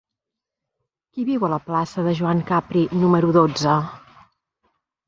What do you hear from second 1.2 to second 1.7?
viu a la